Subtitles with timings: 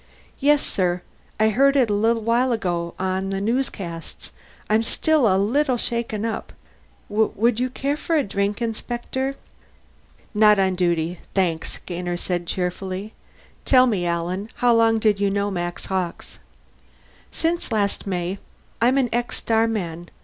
[0.37, 1.03] "Y yes, sir.
[1.39, 4.31] I heard it a little while ago, on the newscasts.
[4.67, 6.53] I'm still a little shaken up.
[7.07, 9.35] W would you care for a drink, Inspector?"
[10.33, 13.13] "Not on duty, thanks," Gainer said cheerfully.
[13.63, 16.39] "Tell me, Alan how long did you know Max Hawkes?"
[17.29, 18.39] "Since last May.
[18.81, 20.09] I'm an ex starman.